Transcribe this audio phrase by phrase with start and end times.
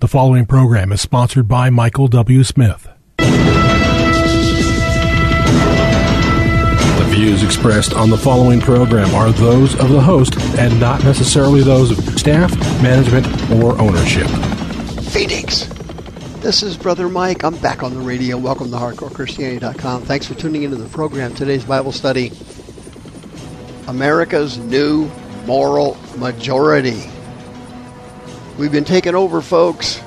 [0.00, 2.44] The following program is sponsored by Michael W.
[2.44, 2.88] Smith.
[3.16, 3.26] The
[7.08, 11.90] views expressed on the following program are those of the host and not necessarily those
[11.90, 14.28] of staff, management, or ownership.
[15.10, 15.64] Phoenix.
[16.42, 17.42] This is Brother Mike.
[17.42, 18.38] I'm back on the radio.
[18.38, 20.02] Welcome to HardcoreChristianity.com.
[20.02, 21.34] Thanks for tuning into the program.
[21.34, 22.30] Today's Bible study
[23.88, 25.10] America's New
[25.44, 27.10] Moral Majority.
[28.58, 30.02] We've been taken over, folks.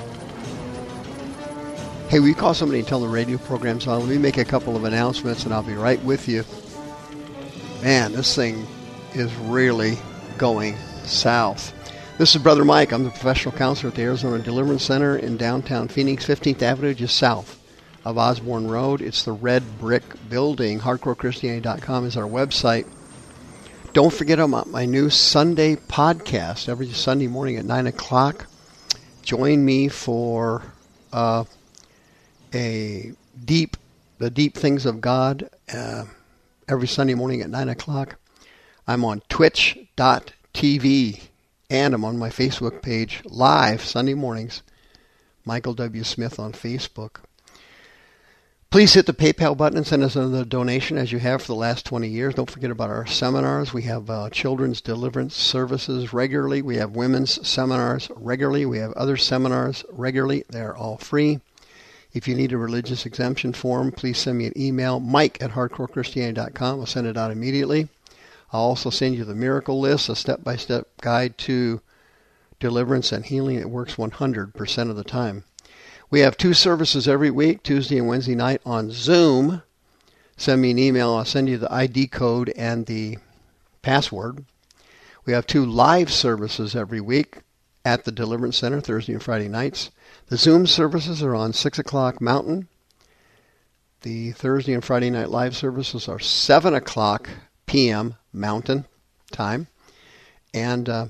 [2.09, 4.01] Hey, we call somebody and tell the radio program's on?
[4.01, 6.43] Let me make a couple of announcements and I'll be right with you.
[7.81, 8.67] Man, this thing
[9.13, 9.97] is really
[10.37, 10.75] going
[11.05, 11.73] south.
[12.17, 12.91] This is Brother Mike.
[12.91, 17.15] I'm the professional counselor at the Arizona Deliverance Center in downtown Phoenix, 15th Avenue, just
[17.15, 17.57] south
[18.03, 18.99] of Osborn Road.
[19.01, 20.81] It's the red brick building.
[20.81, 22.85] HardcoreChristianity.com is our website.
[23.93, 28.47] Don't forget about my new Sunday podcast every Sunday morning at 9 o'clock.
[29.21, 30.63] Join me for
[31.11, 31.43] uh,
[32.53, 33.11] a
[33.43, 33.75] deep,
[34.17, 36.05] the deep things of God uh,
[36.69, 38.15] every Sunday morning at 9 o'clock.
[38.87, 41.21] I'm on twitch.tv
[41.69, 44.63] and I'm on my Facebook page live Sunday mornings.
[45.43, 46.05] Michael W.
[46.05, 47.17] Smith on Facebook.
[48.71, 51.55] Please hit the PayPal button and send us another donation as you have for the
[51.55, 52.35] last 20 years.
[52.35, 53.73] Don't forget about our seminars.
[53.73, 56.61] We have uh, children's deliverance services regularly.
[56.61, 58.65] We have women's seminars regularly.
[58.65, 60.45] We have other seminars regularly.
[60.47, 61.41] They're all free.
[62.13, 66.79] If you need a religious exemption form, please send me an email, mike at hardcorechristianity.com.
[66.79, 67.89] I'll send it out immediately.
[68.53, 71.81] I'll also send you the miracle list, a step by step guide to
[72.61, 73.57] deliverance and healing.
[73.59, 75.43] It works 100% of the time.
[76.11, 79.63] We have two services every week, Tuesday and Wednesday night on Zoom.
[80.35, 81.13] Send me an email.
[81.13, 83.17] I'll send you the ID code and the
[83.81, 84.43] password.
[85.25, 87.37] We have two live services every week
[87.85, 89.89] at the Deliverance Center, Thursday and Friday nights.
[90.27, 92.67] The Zoom services are on 6 o'clock Mountain.
[94.01, 97.29] The Thursday and Friday night live services are 7 o'clock
[97.67, 98.15] p.m.
[98.33, 98.85] Mountain
[99.31, 99.67] time
[100.53, 101.05] and uh,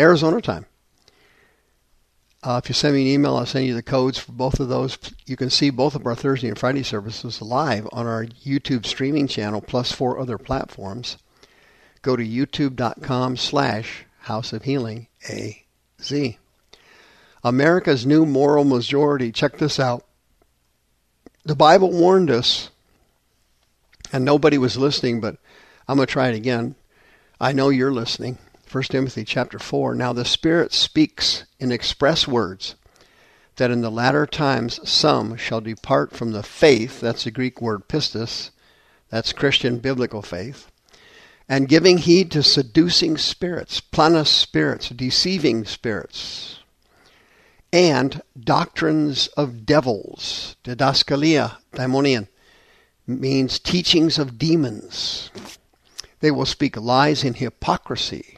[0.00, 0.66] Arizona time.
[2.42, 4.68] Uh, if you send me an email, I'll send you the codes for both of
[4.68, 4.96] those.
[5.26, 9.26] You can see both of our Thursday and Friday services live on our YouTube streaming
[9.26, 11.18] channel, plus four other platforms.
[12.02, 16.12] Go to youtube.com slash House of Healing AZ.
[17.42, 19.32] America's new moral majority.
[19.32, 20.04] Check this out.
[21.44, 22.70] The Bible warned us,
[24.12, 25.38] and nobody was listening, but
[25.88, 26.76] I'm going to try it again.
[27.40, 28.38] I know you're listening.
[28.70, 29.94] 1 Timothy chapter 4.
[29.94, 32.74] Now the Spirit speaks in express words
[33.56, 37.88] that in the latter times some shall depart from the faith, that's the Greek word
[37.88, 38.50] pistis,
[39.08, 40.70] that's Christian biblical faith,
[41.48, 46.58] and giving heed to seducing spirits, planus spirits, deceiving spirits,
[47.72, 52.28] and doctrines of devils, didaskalia, daimonian,
[53.06, 55.30] means teachings of demons.
[56.20, 58.37] They will speak lies in hypocrisy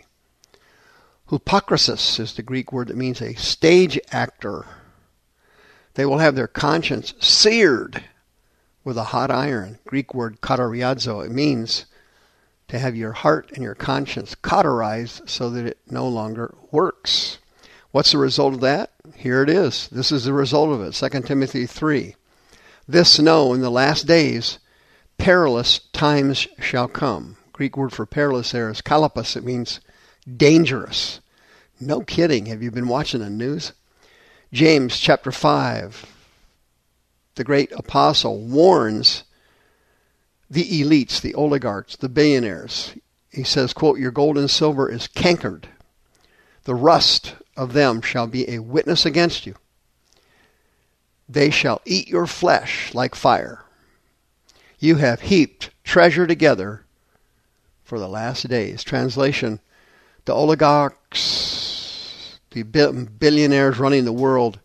[1.31, 4.67] Hypocrisis is the Greek word that means a stage actor.
[5.95, 8.03] They will have their conscience seared
[8.83, 9.79] with a hot iron.
[9.87, 11.25] Greek word katariazo.
[11.25, 11.87] It means
[12.67, 17.39] to have your heart and your conscience cauterized so that it no longer works.
[17.93, 18.91] What's the result of that?
[19.15, 19.89] Here it is.
[19.89, 20.95] This is the result of it.
[20.95, 22.17] 2 Timothy 3.
[22.89, 24.59] This know in the last days
[25.17, 27.37] perilous times shall come.
[27.53, 29.37] Greek word for perilous there is kalapos.
[29.37, 29.79] It means
[30.37, 31.21] dangerous.
[31.81, 32.47] No kidding.
[32.47, 33.73] Have you been watching the news?
[34.53, 36.07] James chapter 5,
[37.37, 39.23] the great apostle warns
[40.51, 42.95] the elites, the oligarchs, the billionaires.
[43.31, 45.69] He says, quote, Your gold and silver is cankered.
[46.65, 49.55] The rust of them shall be a witness against you.
[51.29, 53.65] They shall eat your flesh like fire.
[54.81, 56.85] You have heaped treasure together
[57.85, 58.83] for the last days.
[58.83, 59.61] Translation
[60.31, 64.61] the oligarchs, the billionaires running the world,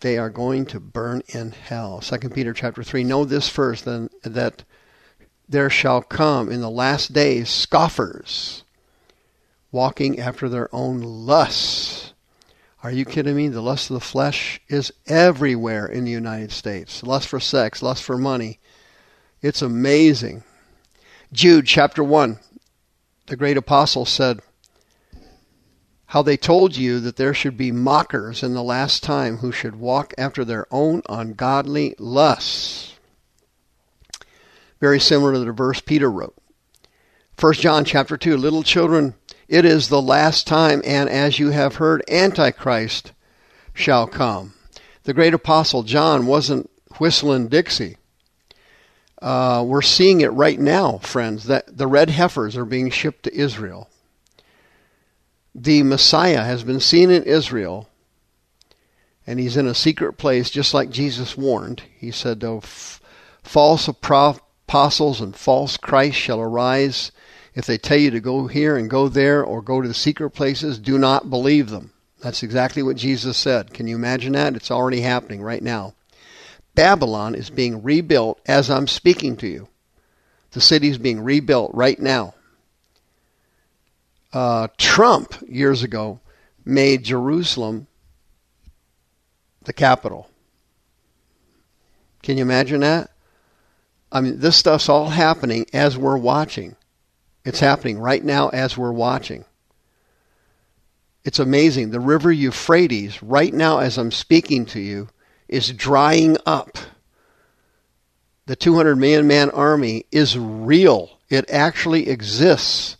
[0.00, 2.00] they are going to burn in hell.
[2.00, 3.04] Second Peter chapter three.
[3.04, 4.64] Know this first, then that
[5.46, 8.64] there shall come in the last days scoffers,
[9.70, 12.14] walking after their own lusts,
[12.82, 13.48] Are you kidding me?
[13.48, 17.02] The lust of the flesh is everywhere in the United States.
[17.02, 18.58] Lust for sex, lust for money.
[19.42, 20.44] It's amazing.
[21.30, 22.38] Jude chapter 1,
[23.26, 24.40] the great apostle said,
[26.12, 29.76] How they told you that there should be mockers in the last time who should
[29.76, 32.96] walk after their own ungodly lusts.
[34.78, 36.36] Very similar to the verse Peter wrote.
[37.40, 39.14] 1 John chapter 2, little children,
[39.48, 43.12] it is the last time, and as you have heard, Antichrist
[43.72, 44.52] shall come.
[45.04, 46.68] The great apostle John wasn't
[46.98, 47.96] whistling Dixie.
[49.22, 53.34] Uh, we're seeing it right now, friends, that the red heifers are being shipped to
[53.34, 53.88] Israel.
[55.54, 57.88] The Messiah has been seen in Israel,
[59.26, 61.82] and he's in a secret place, just like Jesus warned.
[61.98, 62.60] He said, oh,
[63.42, 67.12] false apostles and false Christ shall arise
[67.54, 70.30] if they tell you to go here and go there or go to the secret
[70.30, 71.92] places, do not believe them.
[72.20, 73.74] That's exactly what Jesus said.
[73.74, 74.56] Can you imagine that?
[74.56, 75.94] It's already happening right now.
[76.74, 79.68] Babylon is being rebuilt as I'm speaking to you.
[80.52, 82.34] The city is being rebuilt right now.
[84.32, 86.20] Uh, Trump, years ago,
[86.64, 87.86] made Jerusalem
[89.64, 90.28] the capital.
[92.22, 93.10] Can you imagine that?
[94.10, 96.76] I mean, this stuff's all happening as we're watching.
[97.44, 99.44] It's happening right now as we're watching.
[101.24, 101.90] It's amazing.
[101.90, 105.08] The river Euphrates, right now as I'm speaking to you,
[105.48, 106.78] is drying up.
[108.46, 111.18] The 200 million man army is real.
[111.28, 112.96] It actually exists.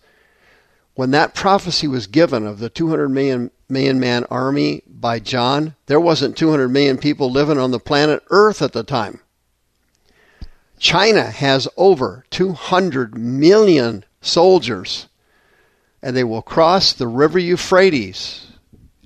[0.94, 6.00] When that prophecy was given of the 200 million, million man army by John, there
[6.00, 9.20] wasn't 200 million people living on the planet Earth at the time.
[10.78, 15.06] China has over 200 million soldiers,
[16.02, 18.48] and they will cross the river Euphrates,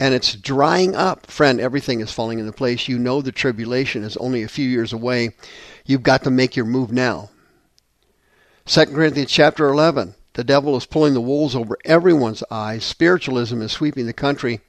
[0.00, 1.26] and it's drying up.
[1.26, 2.88] Friend, everything is falling into place.
[2.88, 5.34] You know the tribulation is only a few years away.
[5.84, 7.30] You've got to make your move now.
[8.64, 10.14] 2 Corinthians chapter 11.
[10.36, 12.84] The devil is pulling the wolves over everyone's eyes.
[12.84, 14.60] Spiritualism is sweeping the country.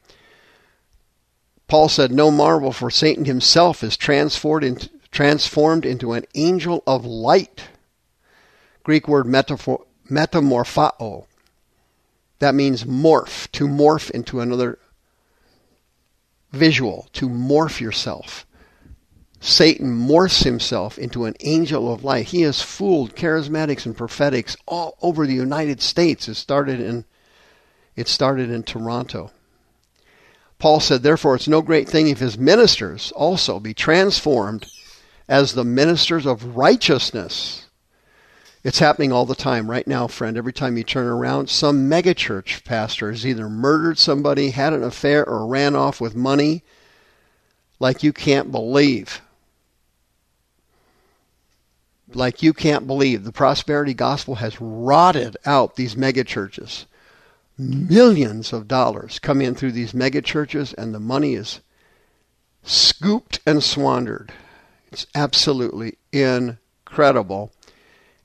[1.68, 7.06] Paul said, No marvel, for Satan himself is transformed into, transformed into an angel of
[7.06, 7.66] light.
[8.84, 11.26] Greek word metaphor, metamorphao.
[12.40, 14.80] That means morph, to morph into another
[16.54, 18.47] visual, to morph yourself.
[19.40, 22.28] Satan morphs himself into an angel of light.
[22.28, 26.28] He has fooled charismatics and prophetics all over the United States.
[26.28, 27.06] It started in
[27.96, 29.32] it started in Toronto.
[30.60, 34.68] Paul said, therefore, it's no great thing if his ministers also be transformed
[35.28, 37.68] as the ministers of righteousness
[38.68, 40.36] it's happening all the time right now, friend.
[40.36, 45.26] Every time you turn around, some megachurch pastor has either murdered somebody, had an affair,
[45.26, 46.64] or ran off with money
[47.80, 49.22] like you can't believe.
[52.14, 53.24] Like you can't believe.
[53.24, 56.86] The prosperity gospel has rotted out these megachurches.
[57.58, 61.60] Millions of dollars come in through these megachurches, and the money is
[62.64, 64.32] scooped and squandered.
[64.92, 67.52] It's absolutely incredible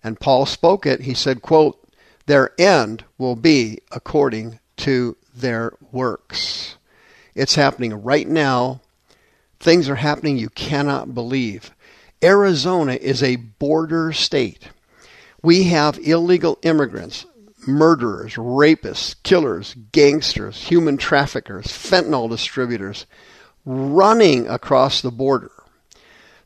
[0.03, 1.79] and Paul spoke it, he said, quote,
[2.27, 6.77] their end will be according to their works.
[7.35, 8.81] It's happening right now.
[9.61, 11.73] Things are happening you cannot believe.
[12.23, 14.69] Arizona is a border state.
[15.43, 17.27] We have illegal immigrants,
[17.67, 23.07] murderers, rapists, killers, gangsters, human traffickers, fentanyl distributors
[23.65, 25.51] running across the border.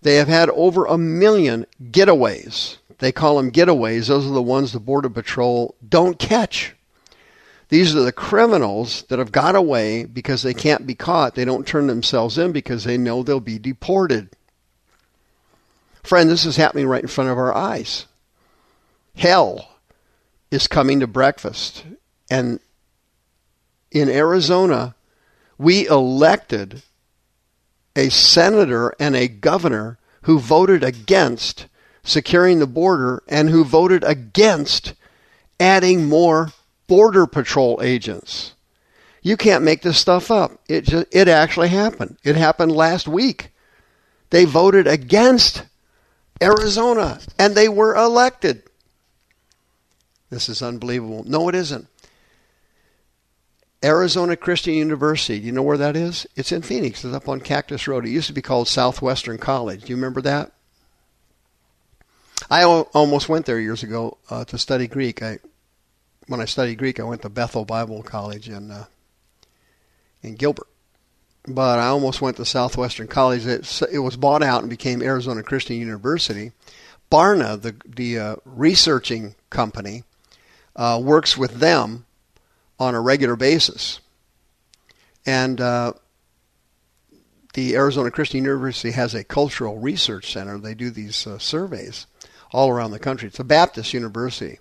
[0.03, 4.09] They have had over a million getaways they call them getaways.
[4.09, 6.75] Those are the ones the Border Patrol don't catch.
[7.69, 11.35] These are the criminals that have got away because they can't be caught.
[11.35, 14.31] They don't turn themselves in because they know they'll be deported.
[16.07, 18.07] Friend, this is happening right in front of our eyes.
[19.17, 19.69] Hell
[20.53, 21.85] is coming to breakfast.
[22.31, 22.61] And
[23.91, 24.95] in Arizona,
[25.59, 26.85] we elected
[27.97, 31.67] a senator and a governor who voted against
[32.05, 34.95] securing the border and who voted against
[35.59, 36.53] adding more
[36.87, 38.55] border patrol agents.
[39.23, 40.53] You can't make this stuff up.
[40.69, 42.17] It just, it actually happened.
[42.23, 43.51] It happened last week.
[44.31, 45.65] They voted against
[46.43, 48.63] Arizona and they were elected.
[50.31, 51.25] This is unbelievable.
[51.27, 51.87] No, it isn't.
[53.85, 56.27] Arizona Christian University, do you know where that is?
[56.35, 57.05] It's in Phoenix.
[57.05, 58.05] It's up on Cactus Road.
[58.05, 59.83] It used to be called Southwestern College.
[59.83, 60.53] Do you remember that?
[62.51, 65.23] I almost went there years ago uh, to study Greek.
[65.23, 65.39] I,
[66.27, 68.87] when I studied Greek, I went to Bethel Bible College in uh,
[70.23, 70.69] in Gilbert.
[71.47, 73.47] But I almost went to Southwestern College.
[73.47, 76.53] It, it was bought out and became Arizona Christian University.
[77.11, 80.03] Barna, the the uh, researching company,
[80.75, 82.05] uh, works with them
[82.79, 84.01] on a regular basis,
[85.25, 85.93] and uh,
[87.55, 90.59] the Arizona Christian University has a cultural research center.
[90.59, 92.07] They do these uh, surveys
[92.53, 93.29] all around the country.
[93.29, 94.59] It's a Baptist university,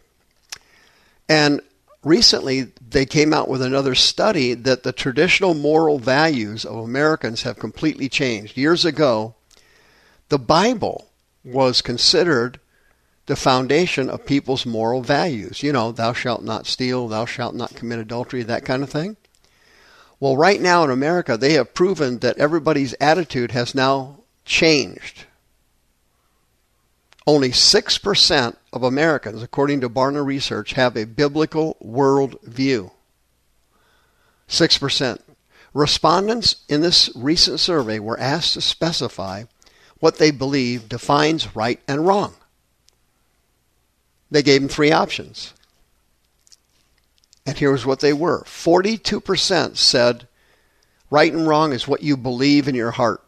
[1.28, 1.62] and
[2.06, 7.60] recently they came out with another study that the traditional moral values of Americans have
[7.60, 8.56] completely changed.
[8.56, 9.36] Years ago,
[10.30, 11.10] the Bible
[11.44, 12.60] was considered
[13.26, 15.64] the foundation of people's moral values.
[15.64, 19.18] You know, thou shalt not steal, thou shalt not commit adultery, that kind of thing.
[20.20, 25.26] Well, right now in America, they have proven that everybody's attitude has now changed.
[27.28, 32.92] Only 6% of Americans, according to Barna Research, have a biblical worldview.
[34.48, 35.20] 6%.
[35.74, 39.44] Respondents in this recent survey were asked to specify
[40.00, 42.36] what they believe defines right and wrong.
[44.30, 45.54] They gave them three options.
[47.46, 50.28] And here's what they were 42% said
[51.10, 53.24] right and wrong is what you believe in your heart.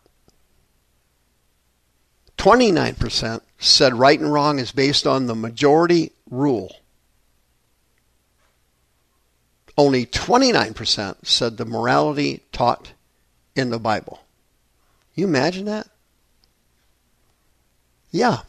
[2.37, 6.75] 29% said right and wrong is based on the majority rule.
[9.77, 12.93] Only 29% said the morality taught
[13.55, 14.21] in the Bible.
[15.13, 15.87] You imagine that?
[18.11, 18.39] Yeah.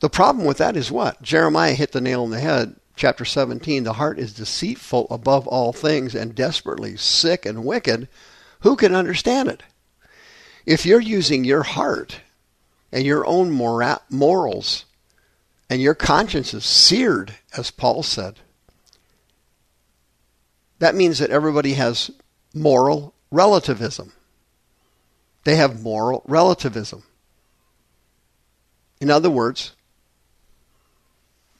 [0.00, 1.22] The problem with that is what?
[1.22, 2.76] Jeremiah hit the nail on the head.
[2.96, 8.08] Chapter 17 The heart is deceitful above all things and desperately sick and wicked.
[8.60, 9.62] Who can understand it?
[10.64, 12.20] If you're using your heart
[12.92, 14.84] and your own mora- morals
[15.68, 18.36] and your conscience is seared, as Paul said,
[20.78, 22.10] that means that everybody has
[22.54, 24.12] moral relativism.
[25.44, 27.02] They have moral relativism.
[29.00, 29.72] In other words,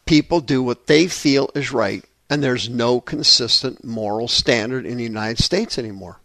[0.07, 5.03] people do what they feel is right, and there's no consistent moral standard in the
[5.03, 6.21] United States anymore.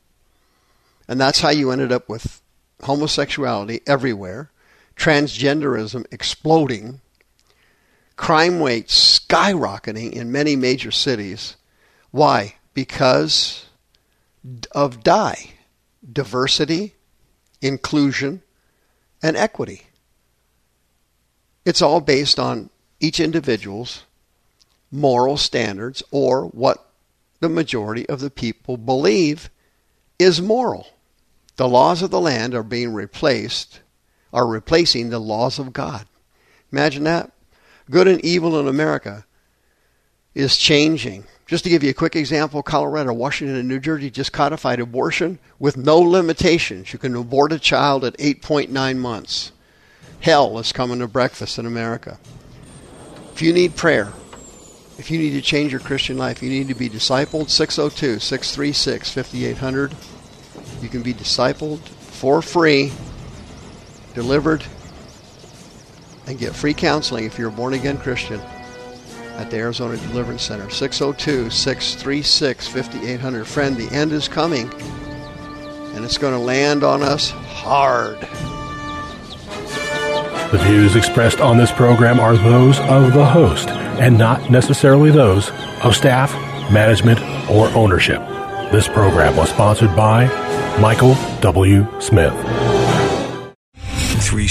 [1.07, 2.41] And that's how you ended up with
[2.83, 4.50] homosexuality everywhere,
[5.01, 7.01] transgenderism exploding,
[8.17, 11.55] crime rates skyrocketing in many major cities.
[12.11, 12.53] Why?
[12.75, 13.65] Because
[14.71, 15.55] of DIE
[16.13, 16.93] diversity,
[17.61, 18.43] inclusion,
[19.23, 19.83] and equity.
[21.65, 24.03] It's all based on each individual's
[24.91, 26.91] moral standards or what
[27.39, 29.49] the majority of the people believe
[30.19, 30.87] is moral.
[31.55, 33.79] The laws of the land are being replaced,
[34.33, 36.05] are replacing the laws of God.
[36.71, 37.31] Imagine that.
[37.89, 39.25] Good and evil in America
[40.33, 41.25] is changing.
[41.45, 45.37] Just to give you a quick example, Colorado, Washington, and New Jersey just codified abortion
[45.59, 46.93] with no limitations.
[46.93, 49.51] You can abort a child at 8.9 months.
[50.21, 52.17] Hell is coming to breakfast in America.
[53.33, 54.13] If you need prayer,
[54.97, 57.49] if you need to change your Christian life, you need to be discipled.
[57.49, 59.95] 602 636 5800.
[60.81, 62.93] You can be discipled for free,
[64.13, 64.63] delivered,
[66.27, 68.39] and get free counseling if you're a born again Christian
[69.37, 70.69] at the Arizona Deliverance Center.
[70.69, 73.45] 602 636 5800.
[73.45, 74.71] Friend, the end is coming,
[75.95, 78.19] and it's going to land on us hard.
[80.51, 85.49] The views expressed on this program are those of the host and not necessarily those
[85.83, 86.33] of staff,
[86.71, 88.19] management, or ownership.
[88.71, 90.27] This program was sponsored by
[90.79, 91.87] Michael W.
[92.01, 92.33] Smith.